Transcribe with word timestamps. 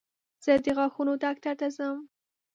زه 0.43 0.51
د 0.65 0.67
غاښونو 0.77 1.13
ډاکټر 1.23 1.53
ته 1.61 1.67
ځم. 1.75 1.97